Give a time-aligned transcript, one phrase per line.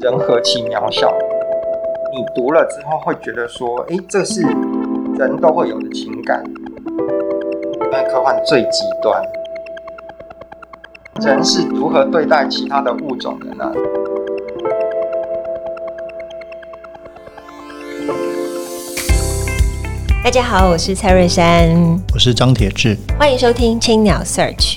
[0.00, 1.12] 人何其渺小。
[2.12, 4.42] 你读了之后会觉得说，诶，这是
[5.18, 6.40] 人都会有的情感。
[7.90, 9.20] 那科幻最极端，
[11.20, 13.72] 人是如何对待其他的物种的呢？
[20.22, 21.68] 大家好，我是蔡瑞山，
[22.14, 24.76] 我是张铁志，欢迎收听青鸟 Search。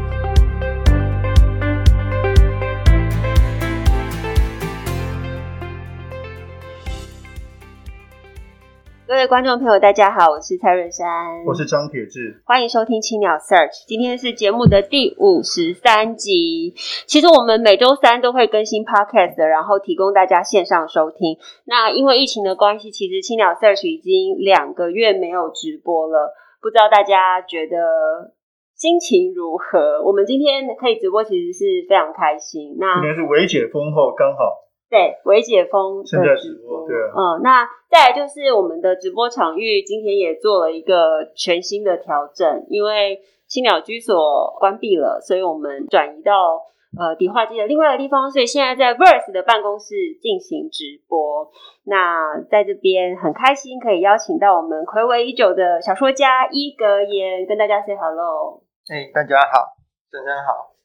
[9.21, 11.05] 位观众朋友，大家好，我是蔡瑞山，
[11.45, 13.85] 我是张铁志，欢迎收听青鸟 Search。
[13.85, 16.73] 今天是节目的第五十三集。
[17.05, 21.37] 其实我们每周三都会更新 Podcast，然后提供大家线上收听。
[21.65, 28.33] 那因为疫情的关系，其实青鸟 Search 已经两个月没有直播了，不知道大家觉得
[28.73, 30.01] 心情如何？
[30.01, 32.75] 我们今天可以直播，其实是非常开心。
[32.79, 34.70] 那今天是微解封后刚好。
[34.91, 46.59] 对，微解封现在直播，对啊，嗯，那再来就是我们的直播场域，今天也做了一个全新的调整，因为青鸟居所关闭了，所以我们转移到
[46.99, 51.49] 呃迪化街的另外一个地方，所以现在在 Verse 的办公室进行直播。
[51.85, 58.61] 那在这边很开心可以邀请到我们魁违已久的小说家伊格言，跟大家 say hello。
[58.91, 59.71] 哎，大家好，
[60.11, 60.75] 大家好。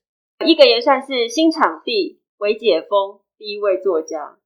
[0.47, 3.19] 伊格言算是新场地，微解封。
[3.39, 4.37] 第一位作家，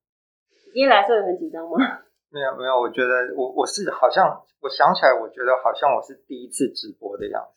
[0.75, 1.79] 今天来的时候很紧张吗？
[2.31, 4.27] 没有没有，我觉得我我是好像
[4.59, 7.55] 我想起来，我觉得好像我是第一次直播的样子。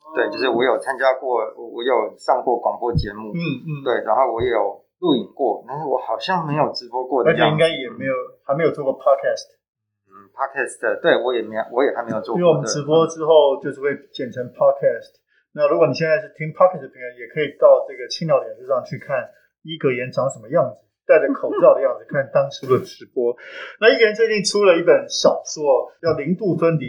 [0.00, 8.14] 哦、对，就是我有参加过，我有上过广播节目，嗯嗯，对，然后我也有录影过，但是我好像没有直播过的样子，而且应该也没有
[8.44, 9.60] 还没有做过 podcast。
[10.08, 12.40] 嗯，podcast 对我也没有，我也还没有做过。
[12.40, 15.20] 因为我们直播之后就是会剪成 podcast。
[15.20, 19.28] 嗯、那如果你现在是听 podcast 的朋友，也可以到这个青鸟脸书上去看。
[19.62, 20.86] 伊格言长什么样子？
[21.06, 23.34] 戴着口罩的样子，看当初的直播。
[23.80, 26.86] 那伊格言最近出了一本小说，叫《零度分离》。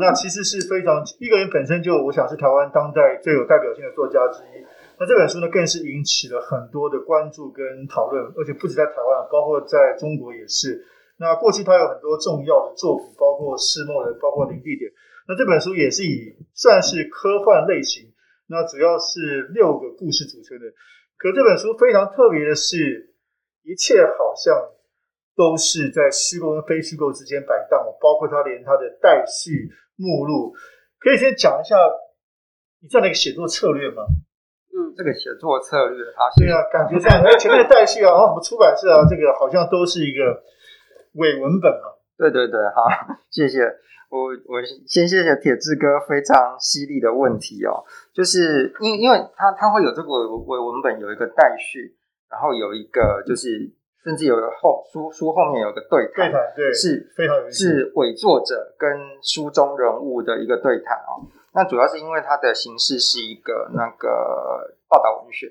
[0.00, 4.60] 那其实是非常，伊格言本身就我想是台湾当代最有代表性的作家之一。
[5.00, 10.84] 那这本书呢，更是引起了很多的关注跟讨论，而且不止在台湾，包括在中国也是。
[11.16, 14.90] 那过去他有很多重要的作品，包括《世末人》，包括《零地点》。
[15.26, 18.12] 那这本书也是以算是科幻类型，
[18.48, 20.68] 那主要是六个故事组成的。
[21.16, 23.14] 可这本书非常特别的是，
[23.62, 24.54] 一切好像
[25.36, 30.52] 都是在虚构跟非虚构之间摆荡，包括他连他的待续目录，
[31.00, 31.76] 可以先讲一下
[32.80, 34.02] 你这样的一个写作策略吗？
[34.74, 40.42] 嗯，这个写作策略啊，对啊，感觉上，前面的待续啊，然 后什么出版社啊，这个好像都是一个
[41.14, 41.94] 伪文本啊。
[42.18, 42.84] 对对对，好，
[43.30, 43.62] 谢谢。
[44.10, 47.82] 我我先谢谢铁志哥非常犀利的问题哦，
[48.14, 51.96] 就是因因为它它会有这个文文本有一个待续，
[52.30, 53.48] 然后有一个就是
[54.04, 58.88] 甚至有个后书书后面有个对谈，对，是非常有意思，是伪作者跟
[59.20, 61.26] 书中人物的一个对谈哦。
[61.52, 64.08] 那主要是因为它的形式是一个那个
[64.88, 65.48] 报道文学，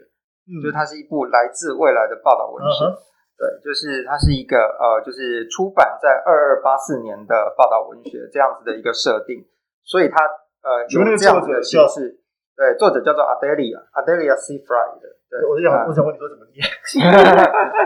[0.48, 2.86] 嗯，就是它是一部来自未来的报道文学。
[2.86, 2.96] 嗯
[3.36, 9.44] 对，就是它是一个呃，就是出版在二二八四年的报道文学这样子的一个设定，
[9.84, 10.24] 所以它
[10.62, 12.23] 呃有这样子的形式。
[12.56, 15.02] 对，作者叫做 Adelia，Adelia Seyfried。
[15.30, 16.62] 对，我是想，我想问你说怎么念？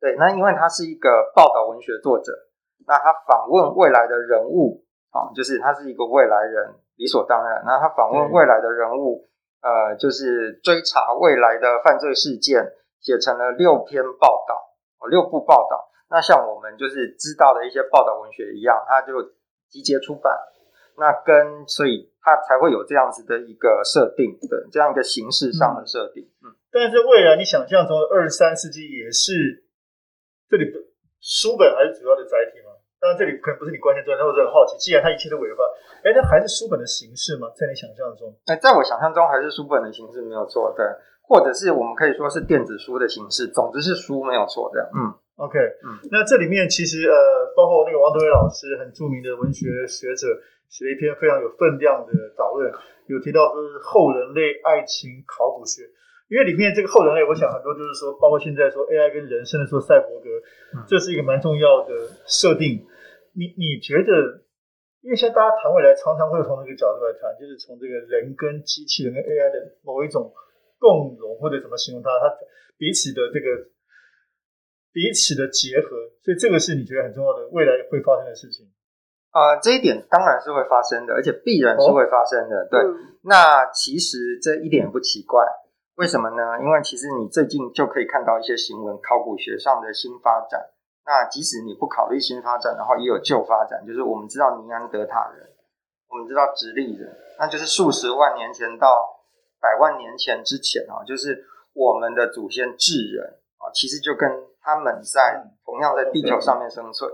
[0.00, 2.32] 对，那因为他是一个报道文学作者，
[2.86, 7.62] 那他访问未来的人物啊，就是他是一个未来人，理所当然。
[7.64, 9.26] 那他访问未来的人物。
[9.62, 12.64] 呃，就是追查未来的犯罪事件，
[12.98, 14.56] 写成了六篇报道，
[14.96, 15.90] 哦，六部报道。
[16.08, 19.12] 那像我们就是知道的一些报道文学一样，他就
[19.68, 20.32] 集结出版。
[21.00, 26.28] 那跟所以它才会有这样子的一个设定，对，这样一个形式上的设定。
[26.44, 29.64] 嗯，但是未来你想象中的二十三世纪也是
[30.50, 30.76] 这里的
[31.24, 32.76] 书本还是主要的载体吗？
[33.00, 35.64] 当然，这里可能不是你关键重点，但我很好奇，既然它一切都违法。
[36.04, 37.48] 哎，那还是书本的形式吗？
[37.56, 38.28] 在你想象中？
[38.44, 40.84] 哎，在我想象中还是书本的形式没有错，对，
[41.24, 44.88] 或者是我们可以说是电子书的形式，总之是书没有错，这样。
[44.92, 45.56] 嗯，OK，
[45.88, 47.16] 嗯，那这里面其实呃，
[47.56, 50.28] 包括那个王德伟老师，很著名的文学学者，
[50.70, 52.70] 写了一篇非常有分量的导论，
[53.10, 55.82] 有提到说是后人类爱情考古学，
[56.30, 60.30] 因为里面这个后人类，我想很多就是说，包括现在说 AI 跟人，甚至说赛博格，
[60.86, 61.92] 这是一个蛮重要的
[62.24, 62.86] 设定。
[63.34, 64.46] 你你觉得？
[65.00, 70.30] 因为现在大家谈未来，常常会从这个角度来谈，就是从这个人跟机器人跟 AI 的某一种
[70.76, 72.28] 共融，或者怎么形容它，它
[72.76, 73.48] 彼此的这个
[74.92, 78.68] 彼此的结合，所以这个是你觉得很重要的未来会发生的事情。
[79.30, 82.56] 啊、呃，这一点当然是会发生的，而且必然是会发生的。
[82.62, 85.46] 哦、对，嗯、那其实这一点也不奇怪，
[85.94, 86.58] 为什么呢？
[86.60, 90.60] 因为其实你最近就可以看到一些新闻，考古学上的新发展。
[91.06, 95.46] 那即使你不考虑新发展的话，也有旧发展，就是我们知道尼安德塔人，
[96.08, 98.86] 我们知道直立人，那就是数十万年前到
[99.60, 103.24] 百万年前之前啊，就是我们的祖先智人
[103.58, 104.28] 啊，其实就跟
[104.60, 107.08] 他们在同样在地球上面生存。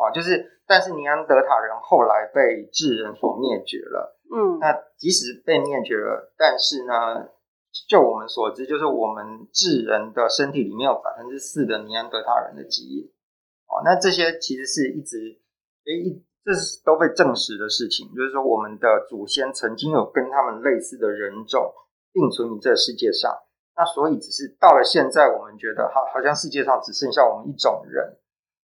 [0.00, 4.16] 啊，就是，但是尼安德塔人后来被智人所灭绝了。
[4.30, 7.26] 嗯，那即使被灭绝了，但是呢，
[7.88, 13.02] 就我们所知，就是我们智人的身体里面有百分之四的尼安德塔人的基因。
[13.66, 15.18] 哦，那这些其实是一直，
[15.86, 21.74] 诶一，这是都被证实的事情，就是说我们的祖先曾经有跟他们类似的人种
[22.12, 23.34] 并存于这个世界上。
[23.74, 28.19] 那所以只是到了现在，我们觉得好，好像世界上只剩下我们一种人。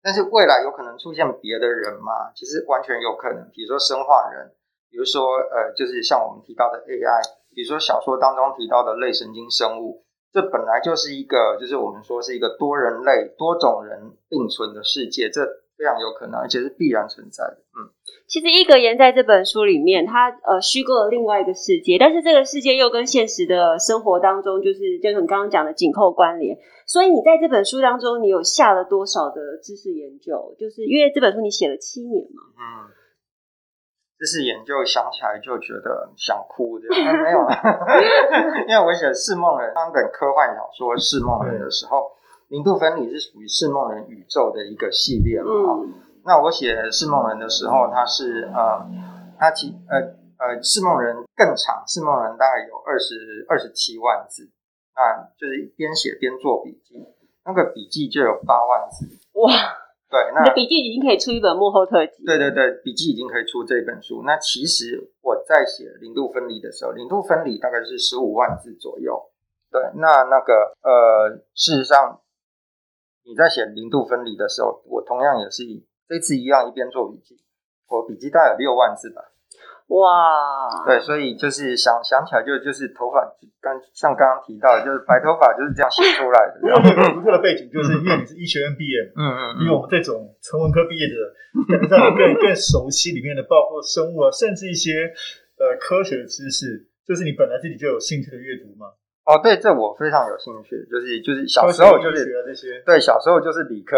[0.03, 2.33] 但是未来有可能出现别的人嘛？
[2.35, 4.53] 其实完全有可能，比如说生化人，
[4.91, 7.21] 比如说呃，就是像我们提到的 AI，
[7.55, 15.43] 比如说小说当中提到的类神经生物，这本来就是一个，就是我们说是一个多人类、多种人并存的世界，这
[15.79, 17.55] 非常有可能，而且是必然存在的。
[17.79, 17.87] 嗯，
[18.27, 26.59] 其实伊格言在这本书里面，他呃虚构了另外一个世界，但是这个世界又跟现实的生活当中，就是就像你刚刚讲的紧扣关联。
[26.85, 30.57] 所以你在这本书当中，你有下了多少的知识研究？
[30.59, 32.43] 就是因为这本书你写了七年嘛。
[32.59, 32.91] 嗯，
[34.19, 37.55] 知识研究想起来就觉得想哭的，但没有了。
[38.67, 42.11] 因为我写《释梦人》当本科幻小说《释梦人》的时候，
[42.49, 45.53] 零度分离是属于《释梦人》宇宙的一个系列嘛。
[45.53, 45.95] 嗯。
[46.25, 48.85] 那我写《释梦人》的时候，它是呃，
[49.39, 49.99] 它其呃
[50.39, 54.51] 呃，《释梦人》更长，《释梦人》大概有二十二十七万字。
[54.99, 56.99] 啊，就是边写边做笔记，
[57.47, 59.07] 那个笔记就有八万字
[59.39, 59.47] 哇！
[60.11, 62.25] 对，那笔记已经可以出一本幕后特辑。
[62.27, 64.25] 对对对，笔记已经可以出这本书。
[64.27, 69.23] 那其实我在写零度分离的时候，零度分离大概是十五万字左右。
[69.71, 72.21] 对，那那个呃，事实上
[73.29, 77.37] 你在写零度分离的时候，我同样也是以这次一样一边做笔记，
[77.87, 79.21] 我笔记大概有六万字吧。
[79.89, 83.25] 哇，对，所以就是想想起来就就是头发
[83.61, 86.61] 刚像刚刚提到的，就是白头发就是这样写出来的。
[86.69, 91.17] 然后有个独特的背景，就是因为你是医学院毕业， 嗯嗯，因为我们这种纯文科毕业的，
[91.69, 95.09] 感觉上更更熟悉里面的，包括生物啊，甚至一些
[95.57, 98.93] 呃科学的知识，就是你本来自己就有兴趣的阅读嘛。
[99.29, 103.95] 哦，对，这我非常有兴趣，就是就是小时候就是这些，对，小时候就是理科，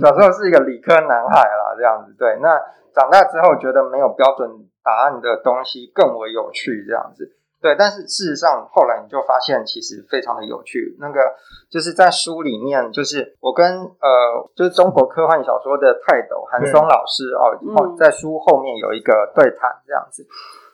[0.00, 2.14] 小时候是一个理科男孩啦，这样子。
[2.16, 2.56] 对，那
[2.94, 4.48] 长大之后觉得没有标准。
[4.84, 7.30] 答案的东西更为有趣，这样子，
[7.60, 7.76] 对。
[7.78, 10.96] 但是事实上，后来你就发现，其实非常的有趣。
[10.98, 11.20] 那个
[11.70, 20.26] 就是在书里面，就是我跟呃，就是中国科幻小说的泰斗韩松老师哦，哦，在书后面有一个对谈，这样子。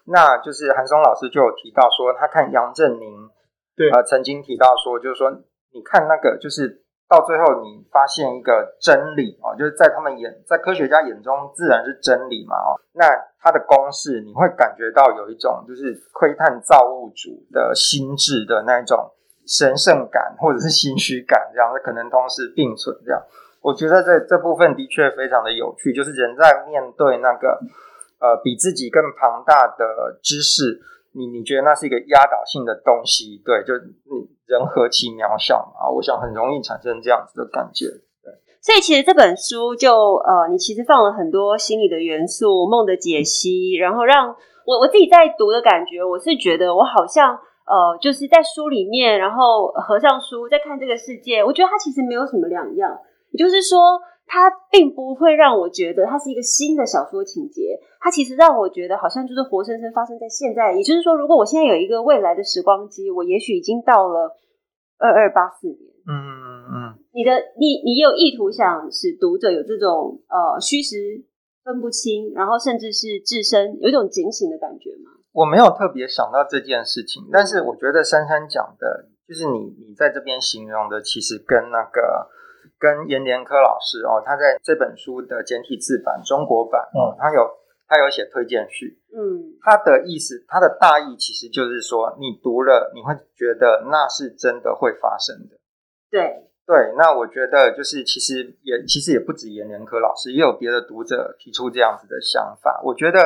[0.06, 3.28] 那就是韩松老师就有提到说，他看杨振宁，
[3.78, 5.30] 对，呃，曾经提到说，就是说，
[5.72, 6.82] 你看那个就是。
[7.10, 12.76] 到最后，你发现一个真理哦，就是在他们眼，在科学家眼中，自然是真理嘛哦。
[12.92, 13.06] 那
[13.40, 19.10] 它的公式，你会感觉到有一种就是窥探造物主的心智的那一种
[19.46, 22.94] 神圣感，或者是心虚感，这样可能同时并存。
[23.06, 23.22] 这样，
[23.62, 27.58] 我觉得这这部分的确非常的有趣，就是人在面对那个
[28.20, 30.78] 呃比自己更庞大的知识。
[31.18, 33.74] 你你觉得那是一个压倒性的东西，对，就
[34.06, 37.86] 你人何其渺小啊，我想很容易产生这样子的感觉。
[38.22, 38.30] 对，
[38.62, 39.90] 所以其实这本书就
[40.22, 44.28] 呃，你其实放了很多心理的元素、梦的解析，然后让
[44.64, 47.34] 我我自己在读的感觉，我是觉得我好像
[47.66, 52.96] 呃，就是在书里面，然后合上书在看这个世界，我觉得它其实没有什么两样，
[53.32, 53.98] 也就是说。
[54.28, 60.76] 它并不会让我觉得它是一个新的小说情节，它其实让我觉得好像就是活生生发生在现在。
[60.76, 64.36] 也就是说，如果我现在有一个未来的时光机，我也许已经到了
[64.98, 65.80] 二二八四年。
[66.04, 66.98] 嗯嗯嗯。
[67.14, 71.24] 你的你你有意图想使读者有这种呃虚实
[71.64, 75.10] 分不清，然后甚至是置身有一种警醒的感觉吗？
[75.32, 82.28] 我没有特别想到这件事情，但是我觉得珊珊讲的，就是你你在这边形容的，其实跟那个。
[82.78, 87.50] 跟严连科老师哦，他在这本书的简体字版中国版哦，他有
[87.86, 95.56] 他有写推荐序，嗯，他的意思，他的大意其实就是说，你读了你会觉得那是真的会发生的，
[96.10, 96.44] 对。
[96.68, 102.78] 对，那我觉得就是其实也其实也不止颜连科老师，也有别的读者提出这样子的想法。
[102.84, 103.18] 我觉得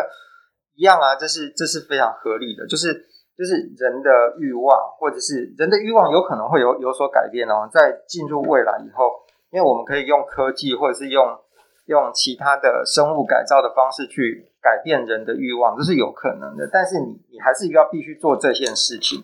[0.76, 2.94] 一样啊，这是这是非常合理的，就是
[3.36, 9.10] 就是人的欲望，或者是人的欲望有可能会有有所改变哦，在进入未来以后，
[9.52, 11.38] 因为我们可以用科技或者是用
[11.86, 16.68] 用其他的生物改造的方式去改变人的欲望，这是有可能的。
[16.72, 19.22] 但是你你还是要必须做这件事情。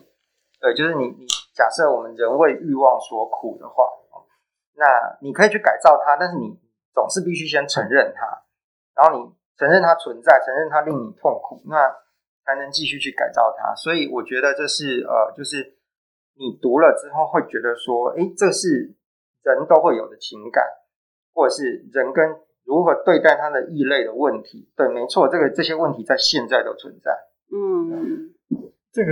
[0.61, 3.83] 对，就是你你假设我们人为欲望所苦的话。
[4.79, 4.85] 那
[5.19, 6.57] 你可以去改造它，但是你
[6.93, 8.23] 总是必须先承认它，
[8.95, 11.75] 然后你承认它存在，承认它令你痛苦，那
[12.45, 13.75] 才能继续去改造它。
[13.75, 15.75] 所以我觉得这是呃，就是
[16.39, 18.95] 你读了之后会觉得说，诶，这是
[19.43, 20.63] 人都会有的情感，
[21.33, 22.29] 或者是人跟
[22.65, 24.69] 如何对待他的异类的问题。
[24.75, 27.11] 对，没错，这个这些问题在现在都存在。
[27.51, 28.33] 嗯，
[28.91, 29.11] 这个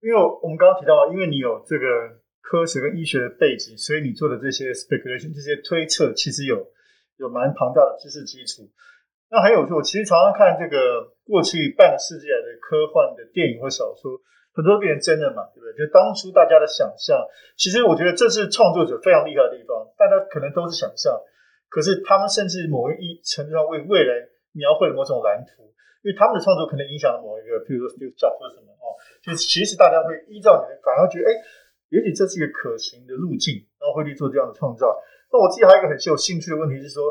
[0.00, 2.20] 因为我们刚刚提到，因为你有这个。
[2.44, 6.58] 科学跟医学的背景，所以你做的这些 speculation 这些推测，其实有
[7.16, 8.68] 有蛮庞大的知识基础。
[9.30, 14.20] 那还有，就我其实常常看这个过去半个世纪来的科幻的电影或小说，
[14.52, 15.72] 很多都变成真的嘛，对不对？
[15.74, 17.18] 就当初大家的想象，
[17.56, 19.72] 其实我觉得这是创作者非常厉害的地方。
[19.96, 21.12] 大家可能都是想象，
[21.68, 24.12] 可是他们甚至某一程度上为未来
[24.52, 25.64] 描绘了某种蓝图，
[26.04, 31.32] 因为他们的创作可能影响了某一个，比如说 Steve Jobs 或什么哦，就其实大家会依照你的，反而觉得哎。
[31.92, 34.88] 也许这是一个可行的路径，然后会去做这样的创造。
[35.28, 37.04] 那我自己还有一个很有兴趣的问题是说，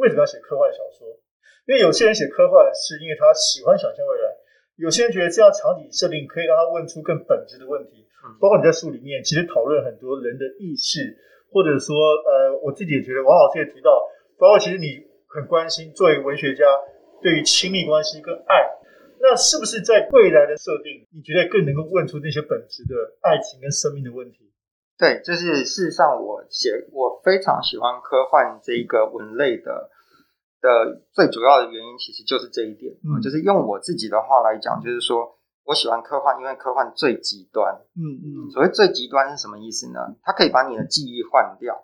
[0.00, 1.04] 为什么要写科幻小说？
[1.68, 4.31] 因为有些人写科幻是因为他喜欢想象未来，
[4.76, 8.06] 有些人觉得这样场景设定可以让他问出更本质的问题。
[8.38, 11.18] 包括你在书里面其实讨论很多人的意识，
[11.50, 13.90] 或者说呃，我自己也觉得王老师也提到，
[14.38, 16.62] 包括其实你很关心作为文学家
[17.20, 18.78] 对于亲密关系跟爱。
[19.18, 24.50] 那是不是在未来的设定，你觉得更能够问出那些本质的爱情跟生命的问题？
[24.98, 29.90] 对，就是事实上，我写我非常喜欢科幻这一个文类的
[30.62, 32.94] 的最主要的原因，其实就是这一点。
[33.02, 37.74] 嗯，就是用我自己的话来讲，就是说我喜欢科幻，因为科幻最极端。
[37.98, 39.98] 嗯嗯，所谓最极端是什么意思呢？
[40.22, 41.74] 它可以把你的记忆换掉，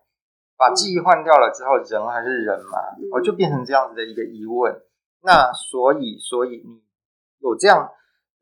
[0.57, 2.79] 把记忆换掉了之后，人还是人嘛？
[3.13, 4.81] 我就变成这样子的一个疑问。
[5.21, 6.81] 那所以，所以你。
[7.41, 7.79] 有这样，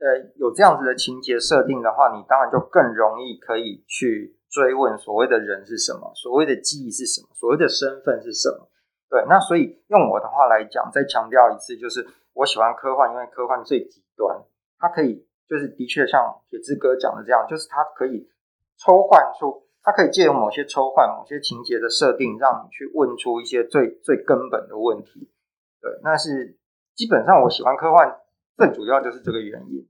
[0.01, 8.71] 呃，有这样子的情节设定的话，你当然就更容易可以去追问所谓的人是什么，所谓的记忆是什么，所谓的身份是什么。
[9.09, 14.43] 对，那所以用我的话来讲，再强调一次，就是我喜欢科幻，因为科幻最极端，
[14.79, 18.29] 它可以就是的确像铁之哥讲的这样，就是它可以
[18.79, 25.31] 抽换出，它可以借由某些抽换、某些情节的设定，让你去问出一些最最根本的问题。
[25.81, 26.59] 对，那是
[26.95, 28.21] 基本上我喜欢科幻。
[28.57, 29.87] 最主要就是这个原因，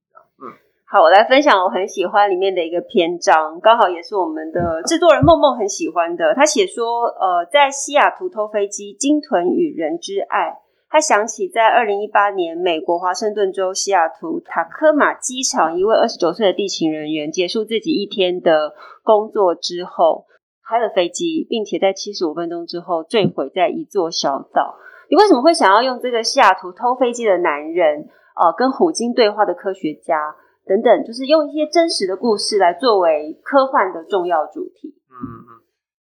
[0.88, 6.32] 好，我来分享我很喜欢里面的一个篇章，刚好也是我们的制作人梦梦很喜欢的。
[6.32, 10.60] 他写说，呃，在西雅图偷飞机，鲸豚与人之爱。
[10.88, 20.26] 他想起在二零一八年，美国华盛顿州西雅图塔科马机场，一位二十九岁的地勤人员结束自己一天的工作之后，
[20.68, 24.76] 开了飞机，并且在七十五分钟之后坠毁在一座小岛。
[25.10, 28.06] 你为什么会想要用这个西雅图偷飞机的男人？
[28.36, 34.98] 呃，跟虎鲸对话的科学家等等，就是用一些真实的故事来作为科幻的重要主题。
[35.08, 35.50] 嗯嗯，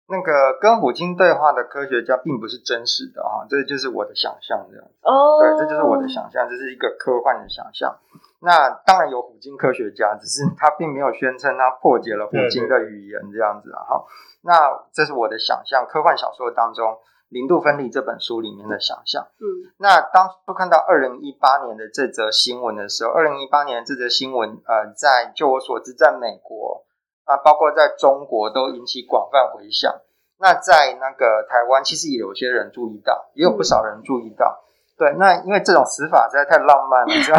[0.06, 4.86] 那个跟虎鲸对话的科学家并不是真实的啊，这就是我的想象这样。
[5.00, 7.96] 哦，对，这就是我的想象，这是一个科幻的想象。
[8.42, 13.80] 那当然有虎鲸科学家，只是他并没有宣称他破解了虎鲸的语言这样子啊。
[13.88, 14.06] 好，
[14.42, 14.52] 那
[14.92, 16.98] 这是我的想象，科幻小说当中。
[17.30, 26.84] 零度分离这本书里面的想象，嗯，那当初看到二零一八年的这则新闻的时候，二零一八年这则新闻，呃，在就我所知，在美国
[27.24, 29.94] 啊，包括在中国都引起广泛回响。
[30.40, 34.64] 那在那个台湾，其实也有些人注意到，也有不少人注意到。
[34.98, 37.38] 嗯、对，那因为这种死法实在太浪漫了， 是吧？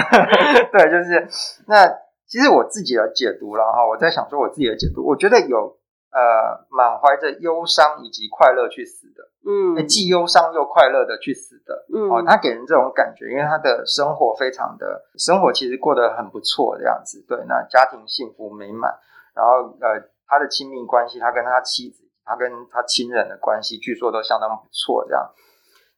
[0.72, 1.28] 对，就是
[1.68, 1.86] 那
[2.28, 5.81] 其实我自己的解读了哈，我在想说我自己的解读，我觉得有。
[6.12, 18.92] 呃，满怀着忧伤以及快乐去死的，嗯，既忧伤又快乐的去死的，嗯，哦，他给人这种感觉，因为他的生活非常的，生活其实过得很不错这样子，对，那家庭幸福美满，
[19.34, 25.32] 然后呃，他的亲密关系，他跟他妻子，他跟他亲人的关系，据说都相当不错，这样，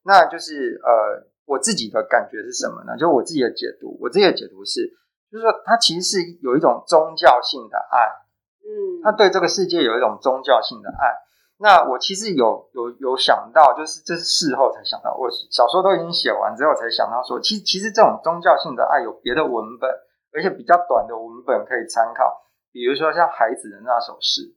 [0.05, 2.95] 那就是呃，我自己的感觉是什么呢？
[2.99, 4.93] 就我自己的解读，我自己的解读是，
[5.31, 8.21] 就是说，他其实是有一种宗教性的爱。
[8.63, 11.13] 嗯，他对这个世界有一种宗教性的爱。
[11.59, 19.89] 那我其实有有有想到，就是这是事后才想到，我小说都已经写完之后才想到说，其实其实这种宗教性的爱有别的文本，
[20.33, 22.41] 而且比较短的文本可以参考，
[22.71, 24.55] 比如说像孩子的那首诗。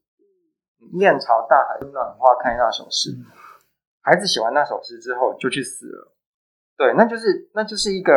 [0.92, 3.10] 面朝大海，春暖花开那首诗，
[4.02, 6.12] 孩子写完那首诗之后就去死了。
[6.76, 8.12] 对，那就是那就是一个，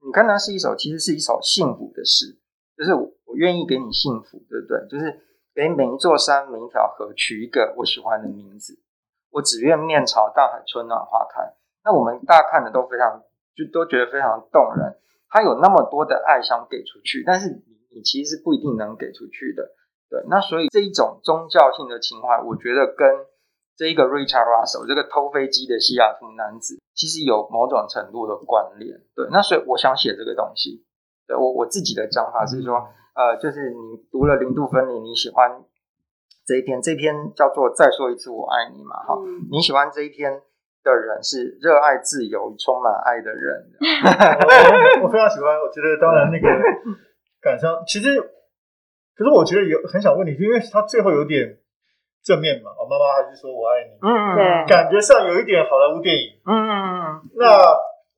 [0.00, 2.38] 你看它是一首，其实是一首幸福的诗，
[2.78, 4.86] 就是我，我愿意给你幸福，对不对？
[4.88, 5.10] 就是
[5.54, 8.78] 给每一座山、每一条河取一个我喜欢的名字，
[9.30, 11.54] 我只愿面朝大海，春暖花开。
[11.84, 13.22] 那我们大家看的都非常，
[13.54, 14.98] 就都觉得非常动人。
[15.28, 19.70] 他有那么多的爱想给出去，但是你其实是不一定能给出去的。
[20.10, 23.06] 对，那所以这一种宗教性的情怀，我觉得跟
[23.76, 29.00] 这一个 Richard Russell 这个偷飞机的西雅图男子，其实有某种程度的关联。
[29.14, 30.84] 对，那所以我想写这个东西。
[31.26, 35.62] 对，我我自己的讲法是说，呃，就是你读了零度分离，你喜欢
[36.44, 39.16] 这一篇，这篇叫做再说一次我爱你嘛，哈，
[39.50, 40.42] 你喜欢这一篇
[40.82, 43.70] 的人是热爱自由、充满爱的人。
[45.02, 46.48] 我非常喜欢，我觉得当然那个
[47.40, 48.30] 感伤，其实。
[49.16, 51.56] 可是我觉得有很想问你，因为他最后有点
[52.24, 57.22] 正面嘛，我妈妈还是说我爱你，嗯，对，感觉上有一点好莱坞电影，嗯嗯嗯。
[57.38, 57.54] 那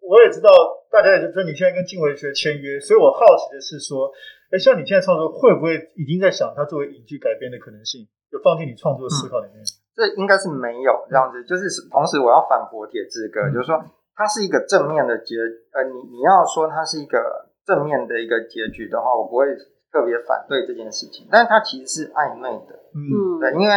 [0.00, 0.48] 我也知道，
[0.90, 4.10] 大家也是说你现在跟镜文学签约，所以我好奇的是说，
[4.50, 9.60] 哎，像你现在创作，会不会已经在想它作为影剧改编的可能性，就放进你创作思考里面？
[9.94, 13.76] 这应该是没有这样子，就是同时我要反驳铁志哥，就是说
[14.14, 15.36] 它是一个正面的结，
[15.72, 19.46] 呃，你你要说它是一个正面的一个结局的话，我不会。
[19.92, 23.72] 特别反对这件事情，但是它其实是暧昧的，嗯，对，因为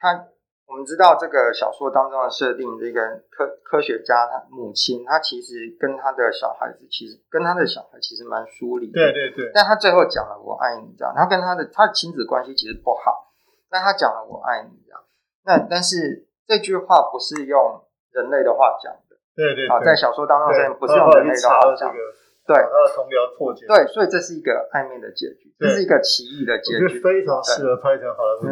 [0.00, 0.26] 他
[0.66, 13.32] 我们知道这个小说当中的设定，这个科科学家他母亲，他其实跟他的小孩子，其实跟他的小孩其实蛮疏离的，对对对，但他最后讲了我爱你，这样，他跟他的他的亲子关系其实不好，
[13.70, 15.00] 但他讲了我爱你，这样，
[15.44, 21.98] 那但是这句话不是用人类的话讲的，对对，啊，在小说当中是不是用人类的话讲的。
[22.46, 23.64] 对，他的同僚破解。
[23.66, 28.44] 对，所以这是一个暧昧的结局，这是一个奇异的结局，非常适合拍成好莱坞。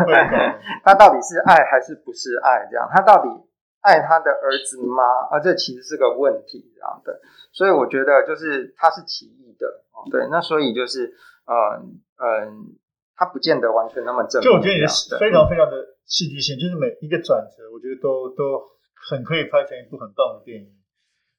[0.82, 2.66] 他到底是爱还是不是爱？
[2.70, 3.28] 这样，他到底
[3.82, 5.04] 爱他的儿子吗？
[5.30, 7.20] 啊，这其实是个问题，这样的。
[7.52, 10.26] 所以我觉得，就是他是奇异的，对。
[10.30, 11.12] 那所以就是，
[11.44, 12.72] 嗯嗯，
[13.16, 14.50] 他不见得完全那么正面。
[14.50, 18.64] 就我觉得也是非常非常的戏剧性，就是每一个转折，我觉得都都
[19.10, 20.72] 很可以拍成一部很棒的电影。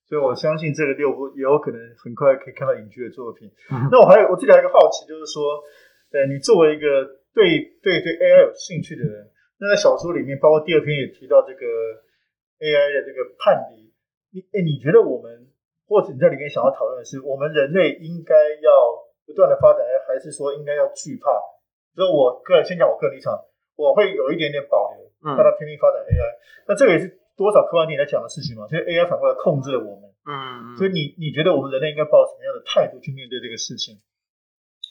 [0.08, 3.52] 所以我相信这个六部也有可能很快可以看到影剧的作品。
[3.68, 5.44] 嗯、那我还有我自己还有一个好奇，就是说，
[6.16, 7.04] 呃，你作为一个
[7.36, 9.28] 对对对 AI 有兴趣的人，
[9.60, 11.68] 那在小说里面，包括第二篇也提到这个
[12.64, 13.92] AI 的这个叛离。
[14.32, 15.52] 你哎，你觉得我们
[15.92, 18.32] 或者你在里面想要讨论的是，我们人类应该
[18.64, 18.72] 要
[19.28, 21.36] 不断的发展，还是说应该要惧怕？
[21.92, 23.36] 所以我个人先讲我个人立场，
[23.76, 25.04] 我会有一点点保留，
[25.36, 26.24] 让它拼命发展 AI。
[26.66, 27.20] 那这个也是。
[27.38, 30.10] 多少科幻电影在讲的事情嘛，所以 AI 反过来控制了我们。
[30.26, 34.02] 嗯，所以你你觉得我们人类应该抱什么样的态度去面对这个事情？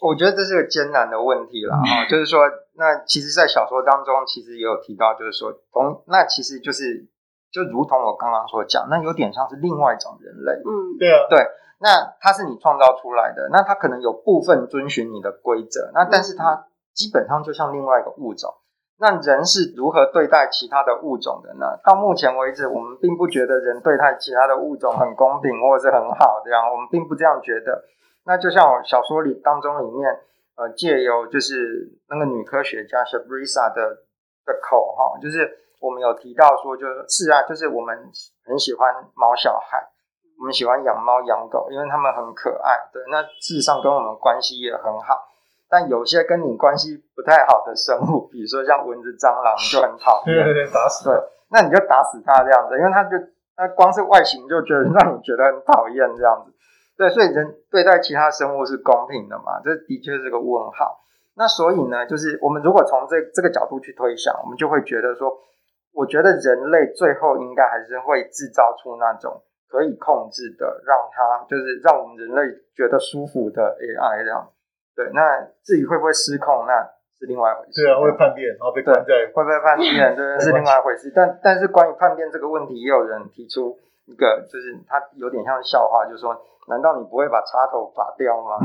[0.01, 2.45] 我觉得这是个艰难的问题了 哈，嗯、就是说，
[2.77, 7.09] 那其实，在小说当中，其实也有提到，就是说，同那其实就是
[7.51, 10.53] 就如同我刚刚所讲，那有点像是另外一种人类。
[10.63, 11.41] 嗯，对啊，对，
[11.81, 18.55] 那它是你创造出来的，那它可能有部分遵循你的规则，那但是它基本上就像另外一个物种。
[18.99, 21.79] 那人是如何对待其他的物种的呢？
[21.85, 27.85] 到目前为止，我们并不觉得人对待其他的物种很公平或者是很好，这样我们并不这样觉得。
[28.25, 30.11] 那就像我小说里当中里面，
[30.57, 34.03] 呃，借由就是那个女科学家 Shabrisa 的
[34.47, 35.47] 的口哈，就是
[35.81, 37.95] 我们有提到说，就是是啊，就是我们
[38.47, 39.79] 很喜欢毛小孩，
[40.41, 45.36] 我们喜欢养猫养狗，因为他们很可爱，对，那事实上跟我们关系也很好。
[45.69, 50.35] 但有些跟你关系不太好的生物， 比如说像蚊子、蟑螂，就很讨厌。
[50.45, 51.09] 对对对，打死。
[51.09, 51.15] 对，
[51.51, 53.17] 那你就打死它这样子，因为它就
[53.57, 56.53] 它光是外形就觉得让你觉得很讨厌这样子。
[56.97, 59.61] 对，所以人对待其他生物是公平的嘛？
[59.63, 61.03] 这的确是个问号。
[61.37, 65.37] 那所以呢，就是我们如果从这这个角度去推想，我们就会觉得说，
[65.93, 74.49] 我觉得人类最后应该还是会制造出那种可以控制的，让它就是让我们人类觉得舒服的 AI 这样。
[74.97, 75.21] 对，那
[75.63, 76.81] 至于会不会失控，那
[77.21, 77.85] 是另外一回事。
[77.85, 79.13] 对啊，会叛变，然后被关在。
[79.35, 81.13] 会不会叛变，对，是另外一回事。
[81.15, 86.35] 但但是关于叛变这个问题，也有人提出一个，就是他有点像笑话，就是说，
[86.69, 88.57] 难道你不会把插头拔掉吗？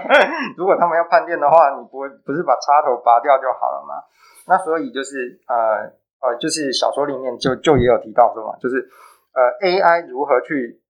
[0.56, 4.00] 如果他们要叛变的话，你不会不是把插头拔掉就好了吗？
[4.48, 8.88] 那所以就是呃呃，就是小说里面就就也有提到说嘛，就是
[9.34, 10.80] 呃 AI 如何去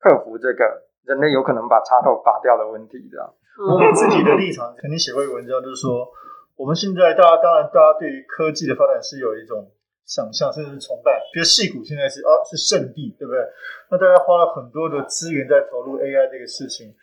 [0.00, 3.28] 克服这个人类有可能把插头拔掉的问题，这样。
[3.58, 6.06] 我们自己的立场肯定写过一个文章，就是说，
[6.54, 9.66] 我们现在大家当然大家对于科技的发展是有一种
[10.06, 13.42] 想象，甚至是崇拜，觉得戏谷现在是啊是圣地，对不对？
[13.90, 16.94] 那大家花了很多的资源在投入 AI 这个事情。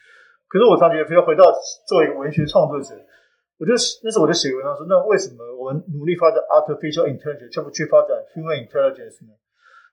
[0.47, 1.43] 可是我常觉得，比如回到
[1.85, 2.95] 作为一个文学创作者，
[3.59, 9.35] 我就那时候我就写文章说，那为什么我们努力发展 artificial intelligence，却不去发展 human intelligence 呢？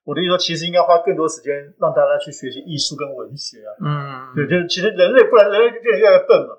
[0.05, 3.71] 我的意思说，其实应该花更多时间让大家去学习艺术跟文学啊。
[3.79, 6.59] 嗯，对，就是其实人类不然人类就变得越来越笨嘛。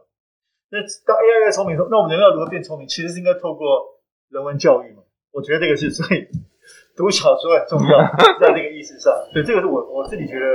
[0.72, 2.88] 那当 AI 越聪明，那我们人类要如何变聪明？
[2.88, 4.00] 其实是应该透过
[4.32, 5.04] 人文教育嘛。
[5.32, 6.30] 我觉得这个是最
[6.96, 8.00] 读小说很重要，
[8.40, 9.12] 在这个意思上。
[9.34, 10.46] 对，这个是我我自己觉得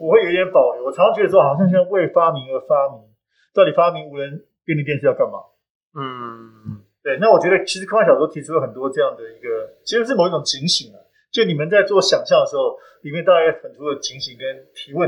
[0.00, 0.84] 我会有一点保留。
[0.84, 3.04] 我常常觉得说，好像像为发明而发明，
[3.52, 5.38] 到底发明无人便利电视要干嘛？
[5.94, 7.18] 嗯，对。
[7.20, 10.98] 那我觉得其实科幻小说提出了很多这样的一个，其实是某一种警醒啊。
[11.36, 15.04] 就你们在做想象的时候，里面大概很多的情形跟提问，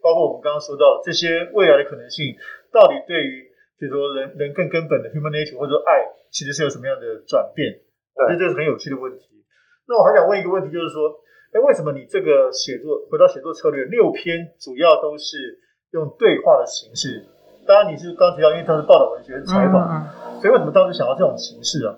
[0.00, 2.32] 包括我们刚刚说到这些未来的可能性，
[2.72, 3.44] 到底对于
[3.76, 6.00] 比如说人人更根本的 human nature 或者说爱，
[6.32, 7.76] 其实是有什么样的转变？
[8.16, 9.44] 我觉得这是很有趣的问题。
[9.84, 11.12] 那我还想问一个问题，就是说，
[11.52, 15.60] 哎，为什么你这个写作回到写作策略六篇主要都是
[15.92, 17.20] 用对话的形式？
[17.68, 21.92] 当然你是刚提到，因为它是报道文学采访，嗯、所以为什么当时想到这种形式啊？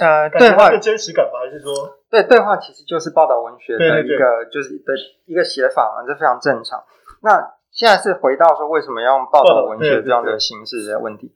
[0.00, 1.40] 呃，对话的真实感吗？
[1.44, 4.94] 还是说，对对话其实就是报道文学的一个，对对对就是的
[5.26, 6.82] 一个写法嘛，这非常正常。
[7.22, 7.36] 那
[7.70, 11.32] 现在是回到说，为什么要用报道文学这样的形式的问题？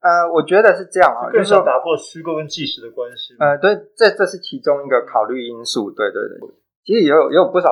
[0.00, 3.34] 呃，我觉得是这样啊，就是说打破虚构跟纪实的关系。
[3.38, 5.90] 呃，对，这这是其中一个考虑因素。
[5.90, 6.38] 对对对，
[6.84, 7.68] 其实也有也有不少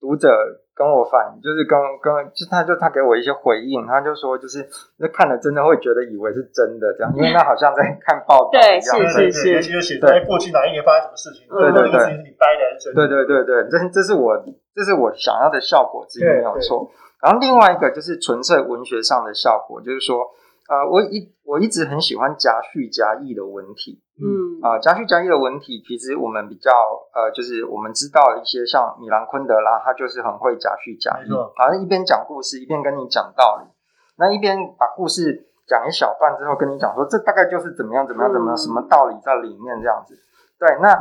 [0.00, 0.28] 读者。
[0.74, 4.66] 跟我反映，就是跟跟就他就他给我一些回应，他就说就是
[4.98, 8.98] 那看了真的会觉得以为是真的这样，因为那好像在看报道一样。
[8.98, 13.08] 对，是是是，就写在过去哪一年发生什么事情，对对对，是你掰的还是真的？
[13.08, 14.36] 对对对对，这这是我
[14.74, 16.90] 这是我想要的效果之一，没有错。
[17.22, 20.28] 然后另外一个就是纯粹文学上的效果，就是说。
[20.68, 26.70] 呃，我一我一直很喜欢夹叙夹议的文体，嗯啊，夹叙夹议的文体，其实我们比较
[27.12, 33.68] 呃，就是我们知道一些像米兰昆德拉，他就是很会夹叙夹议，好像一边讲故事一边跟你讲道理，
[34.16, 40.18] 那一边把故事讲一小段之后跟你讲说，这大概就是怎么样怎么样怎么样，什么道理在里面这样子，
[40.58, 40.96] 对，那。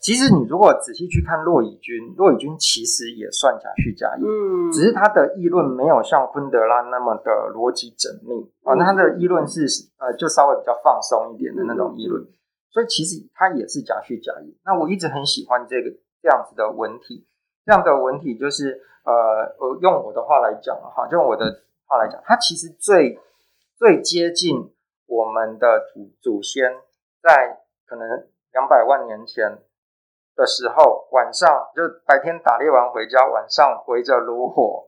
[0.00, 9.66] 其实你如果仔细去看骆以军，骆以军其实也算夹叙夹议，嗯，只是他的议论没有像昆德拉那么的逻辑缜密啊，那他的议论是
[9.98, 12.24] 呃就稍微比较放松一点的那种议论，
[12.70, 14.56] 所以其实他也是夹叙夹议。
[14.64, 15.90] 那我一直很喜欢这个
[16.22, 17.26] 这样子的文体，
[17.66, 23.18] 这样的文体就是呃，我用我的话来讲哈，就用我的话来讲，它其实最
[23.76, 24.70] 最接近
[25.06, 26.70] 我们的祖祖先
[27.20, 28.08] 在可能
[28.52, 29.58] 两百万年前。
[30.38, 34.86] 的时候，晚上就白天打猎完回家，晚上围着炉火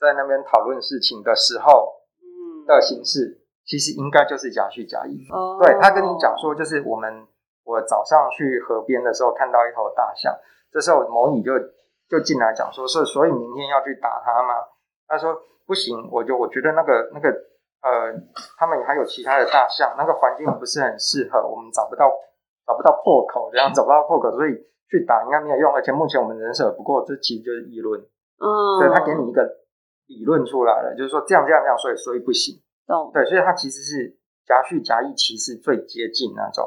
[0.00, 5.22] 在那边讨论事情的时候，嗯，的形式其实应该就是假叙夹议。
[5.30, 7.24] 哦，对，他跟你讲说，就是我们
[7.62, 10.36] 我早上去河边的时候看到一头大象，
[10.72, 11.52] 这时候某乙就
[12.10, 14.54] 就进来讲说，是所以明天要去打它吗？
[15.06, 15.32] 他说
[15.64, 17.28] 不行，我就我觉得那个那个
[17.82, 18.12] 呃，
[18.58, 22.10] 他们还有其他的大象，那个环境不是很适合，我们找不到
[22.66, 24.66] 找不到破口，这样找不到破口，所以。
[24.90, 28.00] 去打应该没有用，而且目前我们人手不够，这其实就是议论。
[28.40, 28.48] 嗯，
[28.80, 29.44] 所以他给你一个
[30.06, 32.56] 理论出来了，就是说这样这样这样，所以所以不行。
[32.86, 33.10] 懂。
[33.12, 36.64] 对，所以他其实是夹叙夹议，其实最接近那种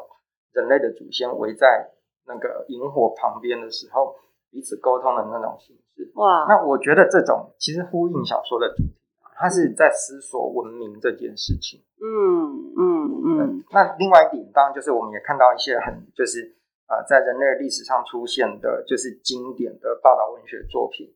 [0.54, 1.90] 人类的祖先围在
[2.28, 4.16] 那个萤火旁边的时候
[4.52, 6.12] 彼此沟通的那种形式。
[6.16, 8.94] 哇，那我觉得这种其实呼应小说的主题，
[9.40, 11.82] 他是在思索文明这件事情。
[11.98, 12.84] 嗯嗯
[13.26, 13.64] 嗯。
[13.72, 16.58] 那另外一点，当然就是我们也看到一些很就是。
[16.92, 21.08] 啊、呃，在人类历史上出现的就是经典的报道文学作品，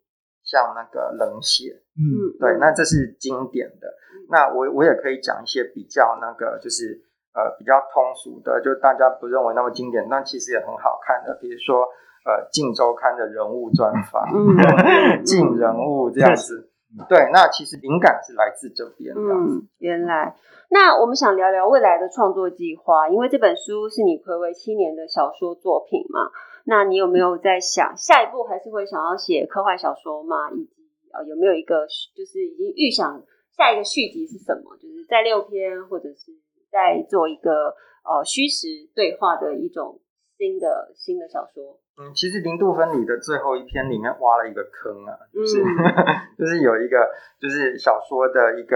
[0.41, 3.93] 像那个冷血，嗯，对，那这是经典的。
[4.29, 6.95] 那我我也可以讲一些比较那个，就是
[7.35, 11.83] 呃比较通俗的，就大家不认为那么经典，但其实也很好看的，比如说
[12.23, 16.71] 呃《镜周刊》的人物专访，嗯，镜人物这样子。
[17.09, 19.21] 对，那其实灵感是来自这边的。
[19.21, 20.35] 嗯，原来。
[20.69, 26.31] 那我们想聊聊未来的创作计划，因为这本书是你睽违七年的小说作品嘛。
[26.65, 30.49] 那你有没有在想下一步还是会想要写科幻小说吗？
[30.51, 30.71] 以及
[31.13, 33.21] 呃有没有一个就是已经预想
[33.55, 34.75] 下一个续集是什么？
[34.77, 36.31] 就是在六篇，或者是
[36.71, 40.01] 在做一个呃虚实对话的一种
[40.37, 41.79] 新的新的小说。
[41.97, 45.67] 嗯，其实零度分离的最后一篇里面挖了一个坑啊，就是、嗯、
[46.37, 48.75] 就是有一个就是小说的一个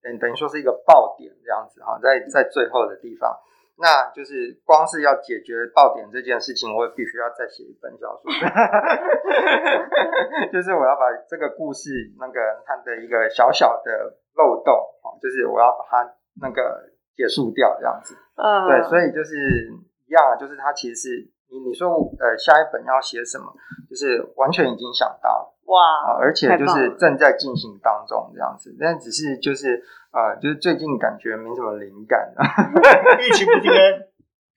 [0.00, 3.36] 等等于说是一个爆点这样子哈，在在最后的地方，
[3.76, 8.32] 那就是光是要解决爆点这件事情，我也必须要再写一本小说，
[10.48, 14.72] 就是我要把这个故事那个它的一个小小的漏洞
[15.04, 16.00] 啊，就是我要把它
[16.40, 19.68] 那个结束掉这样子，嗯，对，所以就是
[20.08, 21.33] 一样，就是它其实是。
[21.54, 23.46] 你你说呃下一本要写什么？
[23.88, 32.34] 就是完全已经想到了，哇，而且就是正在进行当中这样子，但只是就是呃，就是最近感觉没什么灵感，
[33.22, 33.92] 疫情不应该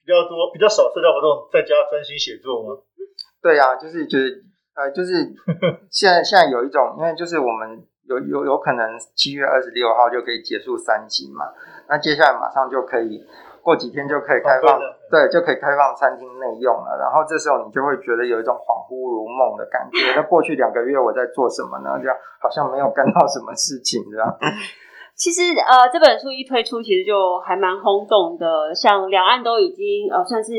[0.02, 2.82] 比较多，比较少社交活动，在家专心写作吗？
[3.40, 4.42] 对呀、啊，就是就是
[4.74, 5.22] 呃，就是
[5.94, 11.44] 现在现在有一种，因为就是我们有有有可能七月二十六号就可以结束三级嘛，
[11.88, 13.22] 那接下来马上就可以。
[13.62, 14.78] 过几天就可以开放，
[15.10, 16.96] 对，就可以开放餐厅内用了。
[16.98, 20.14] 然后这时候你就会觉得有一种恍惚如梦的感觉。
[20.16, 21.98] 那过去两个月我在做什么呢？
[22.00, 24.26] 这样好像没有干到什么事情，这样。
[25.16, 28.74] 其实呃，这本书一推出，其实就还蛮轰动的。
[28.74, 30.52] 像两岸都已经呃算是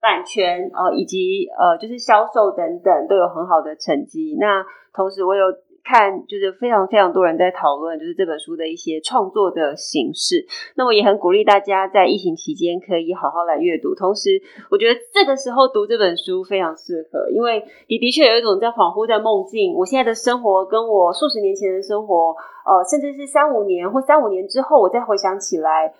[0.00, 4.36] 版权呃以及呃就是销售等等都有很好的成绩。
[4.38, 5.46] 那同时我有。
[5.84, 10.46] 看，就是非常非常多人在讨论，就是这本书的一些创作的形式。
[10.76, 13.94] 那么也很鼓励大家在疫情期间可以好好来阅读。
[13.94, 14.40] 同时，
[14.70, 19.74] 我觉得这个时候读这本书非常适合，因为你的确有一种在恍惚在梦境。
[19.74, 22.34] 我现在的生活跟我数十年前的生活，
[22.66, 25.92] 呃，甚至是三五年或三五年之后，我再回想起来，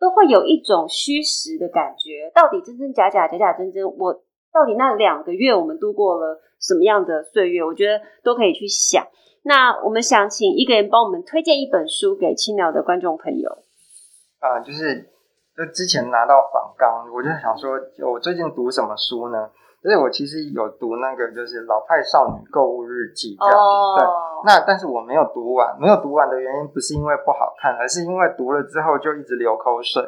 [0.00, 2.30] 都会有一种虚实的感觉。
[2.34, 4.22] 到底真真假假，假假真真，我
[4.58, 7.62] 到底那两个月我们度过了什么样的岁月？
[7.62, 9.06] 我觉得都可以去想。
[9.44, 13.48] 那我们想请一个人帮我们推荐一本书给青鸟的观众朋友。
[14.40, 15.08] 啊、呃，就是
[15.56, 17.78] 就之前拿到访纲，我就想说，
[18.10, 19.48] 我最近读什么书呢？
[19.80, 23.58] 所以我其实有读那个，就是《老派少女购物日记》这样子。
[23.62, 24.02] 哦、对，
[24.44, 30.02] 那但是我没有读完，没有读完的原因不是因为不好看，而是因为读了之后就一直流口水，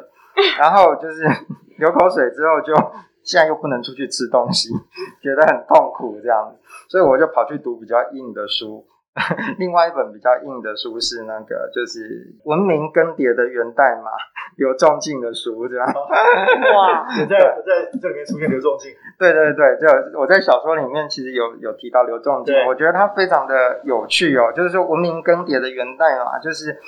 [0.59, 1.23] 然后就是
[1.79, 2.75] 流口水之后就
[3.23, 4.69] 现在又不能出去吃东西，
[5.21, 8.85] 觉得很痛苦这样子，所以我就跑去读比较硬的书。
[9.59, 11.99] 另外一本比较硬的书是那个，就是
[12.45, 14.07] 《文明更迭的源代码》，
[14.55, 15.85] 刘仲敬的书，这样。
[15.85, 17.03] 哇！
[17.19, 18.89] 我在我在这里面出现刘仲敬。
[19.19, 24.49] 对对对，就我在小说里面其实有有提到刘仲敬，我觉得他非常的有趣哦。
[24.55, 26.79] 就是说，《文明更迭的源代码》就是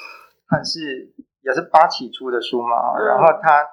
[0.47, 1.11] 他是
[1.43, 3.67] 也是八起出的书嘛，然后他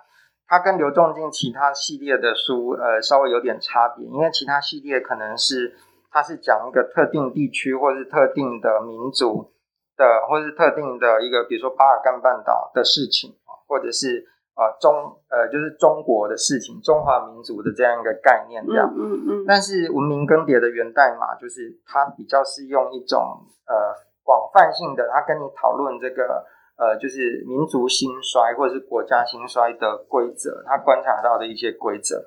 [0.51, 5.73] 他跟刘仲敬其他系列的书呃稍微有点差别，因为其他系列可能是。
[6.13, 9.53] 它是讲一个特定地区，或是特定的民族
[9.97, 13.33] 的，或是特定的一个，比如说巴尔干半岛的事情，
[13.69, 14.93] 或者是呃中
[15.31, 18.93] 呃就是中国的事情，中华民族的这样一个概念，这样。
[18.93, 19.23] 嗯嗯。
[19.29, 26.45] 嗯，但是文明更迭的源代码，就是它比较是用一种呃广泛性的，它跟你讨论这个
[26.81, 32.25] 呃就是民族兴衰或者是国家兴衰的规则，他观察到的一些规则。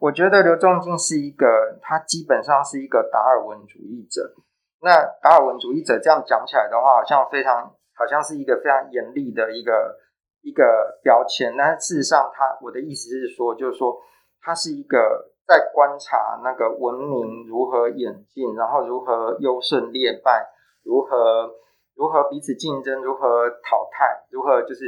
[0.00, 4.32] 我觉得刘仲敬是一个，他基本上是一个达尔文主义者。
[4.80, 9.96] 那达尔文主义者这样讲起来的话，好像非常，好像是一个非常严厉的一个
[10.42, 11.52] 一个标签。
[11.58, 13.96] 但事实上他，他我的意思是说，就是说，
[14.40, 20.46] 他是一个在观察那个文明如何演进，然后如何优胜劣败，
[20.84, 21.50] 如何
[21.96, 24.84] 如何彼此竞争，如何淘汰，如何就是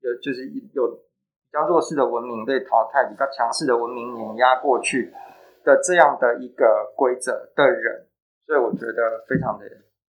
[0.00, 1.02] 有就是有。
[1.52, 5.12] 比较弱势的文明被淘汰，比较强势的文明碾压过去
[5.62, 6.64] 的这样的一个
[6.96, 8.08] 规则的人，
[8.46, 9.66] 所以我觉得非常的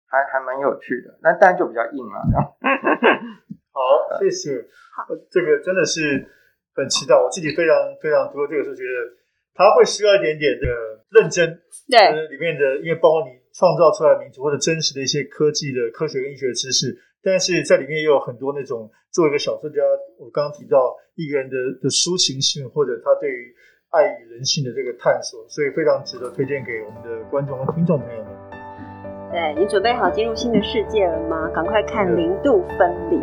[0.05, 1.17] 还还蛮有趣的。
[1.23, 2.21] 那当然就比较硬了。
[3.73, 3.81] 好，
[4.21, 4.53] 谢谢。
[4.93, 6.29] 好，这个真的是
[6.75, 7.15] 很期待。
[7.15, 9.17] 我自己非常非常读了这个书，觉得
[9.55, 10.67] 他会需要一点点的
[11.09, 11.57] 认真。
[11.89, 16.97] 对，里面的因为包括你创造出来的民族或者真实的一些科技的科学跟医学的知识。
[17.23, 19.77] 但是在里面也有很多那种作为一个小说家，
[20.17, 23.53] 我刚刚提到一个人的的抒情性，或者他对于
[23.91, 28.31] 爱与人性的这个探索，所以非常值得推荐给我们的观众和听众朋友们。
[29.29, 31.47] 对，你准备好进入新的世界了吗？
[31.53, 33.17] 赶快看《零度分离》。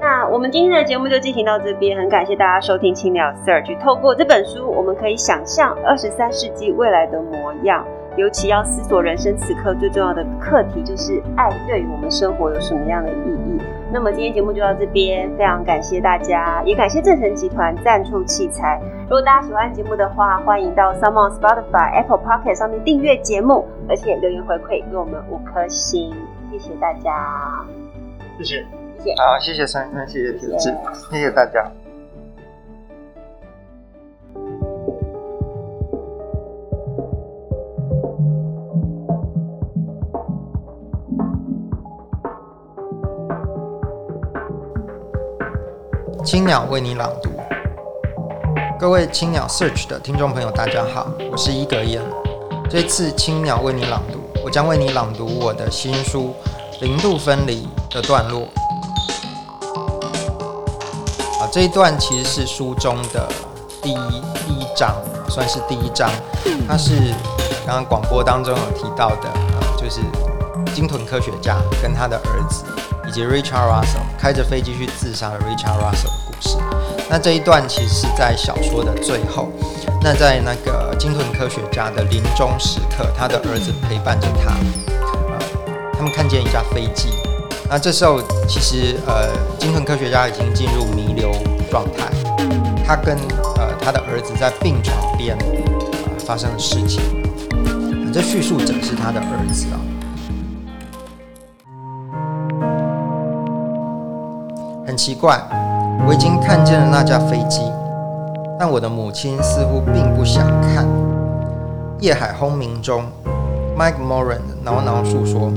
[0.00, 3.78] 那我们今天的节目就进行到这边，很感谢大家收听青鸟 Search。
[3.80, 7.84] 透过这本书，我们可以想象二十三世纪未来的模样。
[8.16, 13.60] 尤其要思索人生此刻最重要的课题，就是爱对于我们生活有什么样的意义。
[13.92, 18.80] 那么今天节目就到这边，非常感谢大家，也感谢正成集团赞助器材。
[19.04, 26.14] 如果大家喜欢节目的话，欢迎到 SoundOn Spotify、Apple Pocket 上面订阅节目，而且留言回馈给我们五颗星，
[26.52, 27.64] 谢谢大家。
[28.38, 28.66] 谢谢，
[28.98, 29.14] 谢谢。
[29.16, 30.76] 好，谢谢珊珊，谢谢铁志，
[31.10, 31.64] 谢谢大家。
[46.50, 47.30] 鸟为你朗读，
[48.76, 52.02] 各位青鸟 Search 的听众朋友，大家好，我是伊格言。
[52.68, 56.34] 这次青鸟为你朗读，我将为你朗读我的新书
[56.80, 58.48] 《零度分离》的段落。
[61.38, 63.28] 啊，这一段其实是书中的
[63.80, 64.96] 第一第一章，
[65.28, 66.10] 算是第一章。
[66.66, 67.14] 它是
[67.64, 70.00] 刚刚广播当中有提到的，啊，就是。
[70.74, 72.64] 鲸豚科学家跟他的儿子
[73.08, 76.56] 以及 Richard Russell 开着飞机去自杀的 Richard Russell 事。
[77.08, 79.50] 那这一段其实是在小说的最后。
[80.02, 84.54] 那在那个鲸豚科学家的临终时刻，他的儿子陪伴着他，
[85.28, 85.38] 呃，
[85.92, 87.10] 他们看见一架飞机。
[87.68, 91.30] 那这时候其实呃，鲸豚科学家已经进入弥留
[91.70, 92.08] 状态。
[92.86, 93.16] 他跟
[93.56, 97.02] 呃他的儿子在病床边，呃，发生的事情。
[98.12, 99.78] 这叙述者是他的儿子啊。
[104.86, 105.38] 很奇怪，
[106.06, 107.60] 我已经看见了那架飞机，
[108.58, 110.86] 但我的母亲似乎并不想看。
[112.00, 113.02] 夜海轰鸣中
[113.78, 115.52] ，Mike Moran 喃喃诉说，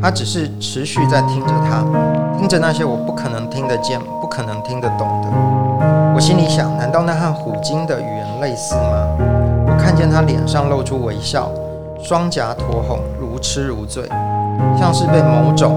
[0.00, 1.84] 他只是持续在听着他，
[2.38, 5.28] 听着那些我不可能听得见、不可能听得懂的。
[6.14, 9.06] 我心里想，难道那和虎鲸的语言类似吗？
[9.66, 11.50] 我看见他脸上露出微笑。
[12.02, 14.06] 双颊酡红，如痴如醉，
[14.78, 15.72] 像是被某种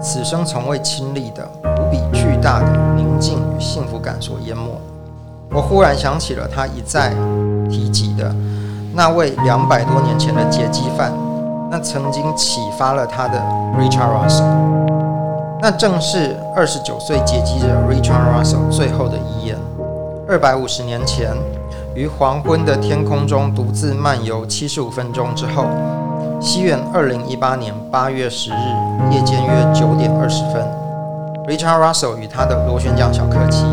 [0.00, 1.48] 此生从未亲历的
[2.40, 4.64] 大的宁静与幸福感所淹没。
[5.52, 7.12] 我忽然想起了他一再
[7.68, 8.34] 提及的
[8.94, 11.12] 那位两百多年前的劫机犯，
[11.70, 13.38] 那曾经启发了他的
[13.78, 14.44] Richard Russell，
[15.60, 19.56] 那正是二十九岁劫机者 Richard Russell 最后的遗言。
[20.28, 21.34] 二百五十年前。
[21.92, 25.66] 于黄昏的天空中独自漫游七十五分钟之后，
[26.40, 28.54] 西元二零一八年八月十日
[29.10, 30.64] 夜间约九点二十分
[31.50, 33.64] ，Richard Russell 与他的螺旋桨小客机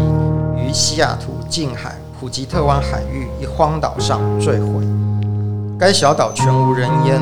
[0.55, 4.67] 于西雅图近海普吉特湾海域一荒岛上坠毁。
[5.77, 7.21] 该小岛全无人烟，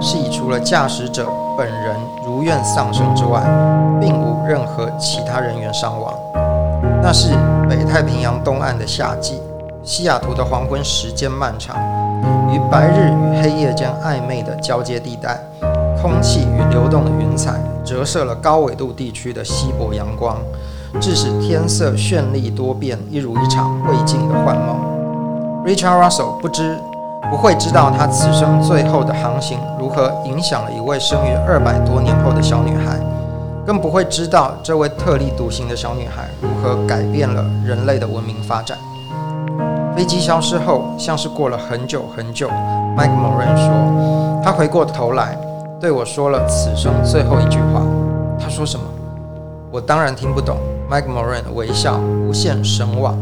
[0.00, 3.42] 是以除了驾驶者本人如愿丧生之外，
[4.00, 6.14] 并无任何其他人员伤亡。
[7.02, 7.30] 那是
[7.68, 9.40] 北太平洋东岸的夏季。
[9.82, 11.76] 西雅图的黄昏时间漫长，
[12.52, 15.40] 于白日与黑夜间暧昧的交接地带，
[16.00, 20.36] 空气与流动的云彩折射了高纬度地区的稀薄阳光，
[21.00, 24.76] 致使天色绚丽多变，一如一场未尽的幻梦。
[25.64, 26.78] Richard Russell 不知
[27.30, 32.98] 不会知道他此生最后的航行如何影响了一位生于二百多年后的小女孩，
[33.66, 38.78] 更不会知道这位特立独行的小女孩如何改变了人类的文明发展。
[39.96, 42.48] 飞机消失后，像是过了很久很久。
[42.96, 45.36] Mike Moran 说，他回过头来
[45.80, 47.82] 对我说了此生最后一句话。
[48.38, 48.84] 他说什么？
[49.70, 50.56] 我当然听不懂。
[50.90, 53.14] Mike Moran 微笑无限神往，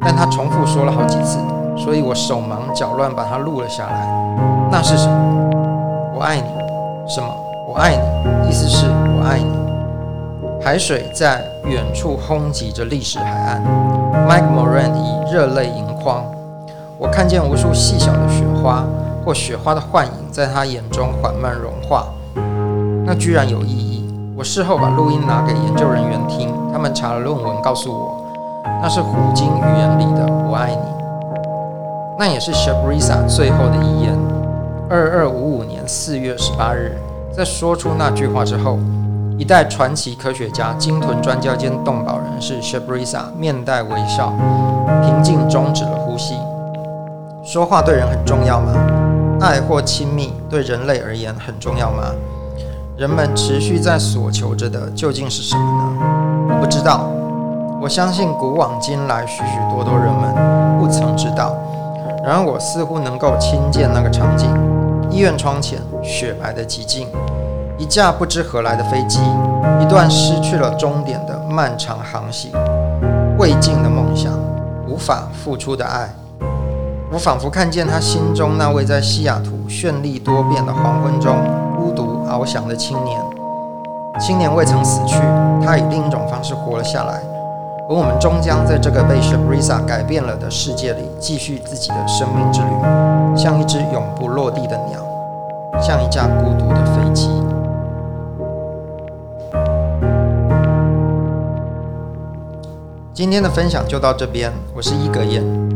[0.00, 1.38] 但他重复说了好几次，
[1.76, 4.08] 所以我手忙脚乱把它录了下来。
[4.70, 5.50] 那是什么？
[6.16, 6.48] 我爱你。
[7.06, 7.28] 什么？
[7.68, 8.48] 我爱你。
[8.48, 10.64] 意思是我爱你。
[10.64, 13.62] 海水在远处轰击着历史海岸
[14.26, 16.24] ，Mike Moran 已热泪盈眶。
[16.98, 18.84] 我看见无数细小的雪花，
[19.24, 22.06] 或雪花的幻影，在他眼中缓慢融化。
[23.04, 24.08] 那居然有意义。
[24.36, 28.24] 我事后把录音拿给研究人员听，他们查了论文，告诉我，
[28.82, 30.82] 那是虎鲸语言里的“我爱你”。
[32.18, 34.18] 那也是 Shabrisa 最后的遗言。
[34.88, 36.96] 二二五五年四月十八日，
[37.32, 38.78] 在说出那句话之后。
[39.38, 44.34] 一代传奇科学家、鲸豚专家兼动保人士 Shabrisa 面带微笑，
[45.02, 46.34] 平静终止了呼吸。
[47.52, 48.72] 说话对人很重要吗？
[49.40, 52.04] 爱或亲密对人类而言很重要吗？
[52.96, 56.48] 人们持续在所求着的究竟是什么呢？
[56.48, 57.10] 我不知道。
[57.82, 61.56] 我相信古往今来许许多多人们不曾知道。
[62.24, 64.48] 然而我似乎能够亲见那个场景：
[65.10, 67.08] 医院窗前雪白的寂静。
[67.76, 69.18] 一架不知何来的飞机，
[69.82, 72.52] 一段失去了终点的漫长航行，
[73.38, 74.32] 未尽的梦想，
[74.86, 76.08] 无法付出的爱。
[77.12, 81.34] 我仿佛看见他心中那位在西雅图绚丽多变的黄昏中
[81.76, 83.20] 孤独翱翔的青年。
[84.20, 85.16] 青年未曾死去，
[85.64, 87.20] 他以另一种方式活了下来。
[87.88, 95.00] 而我们终将在这个被 Shebreeza 改变了的世界里，继续自己的生命之旅，像一只永不落地的鸟，
[95.82, 97.28] 像一架孤独的飞机。
[103.12, 105.69] 今天的分享就到这边，我是一格燕。